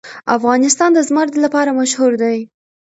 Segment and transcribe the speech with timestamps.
[0.37, 2.37] افغانستان د زمرد لپاره مشهور دی.